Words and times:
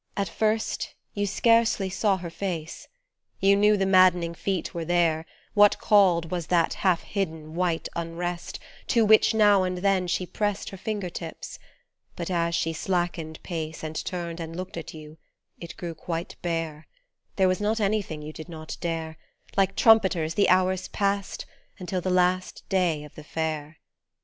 At 0.17 0.27
first 0.29 0.95
you 1.13 1.27
scarcely 1.27 1.87
saw 1.87 2.17
her 2.17 2.31
face, 2.31 2.87
You 3.39 3.55
knew 3.55 3.77
the 3.77 3.85
maddening 3.85 4.33
feet 4.33 4.73
were 4.73 4.83
there, 4.83 5.27
What 5.53 5.77
called 5.77 6.31
was 6.31 6.47
that 6.47 6.73
half 6.81 7.03
hidden, 7.03 7.53
white 7.53 7.87
unrest 7.95 8.57
To 8.87 9.05
which 9.05 9.35
now 9.35 9.61
and 9.61 9.77
then 9.77 10.07
she 10.07 10.25
pressed 10.25 10.71
Her 10.71 10.77
finger 10.77 11.11
tips; 11.11 11.59
but 12.15 12.31
as 12.31 12.55
she 12.55 12.73
slackened 12.73 13.43
pace 13.43 13.83
And 13.83 14.03
turned 14.03 14.39
and 14.39 14.55
looked 14.55 14.75
at 14.75 14.91
you 14.95 15.19
it 15.59 15.77
grew 15.77 15.93
quite 15.93 16.35
bare: 16.41 16.87
There 17.35 17.47
was 17.47 17.61
not 17.61 17.79
anything 17.79 18.23
you 18.23 18.33
did 18.33 18.49
not 18.49 18.77
dare: 18.81 19.19
Like 19.55 19.75
trumpeters 19.75 20.33
the 20.33 20.49
hours 20.49 20.87
passed 20.87 21.45
until 21.77 22.01
the 22.01 22.09
last 22.09 22.67
day 22.69 23.03
of 23.03 23.13
the 23.13 23.23
Fair. 23.23 23.77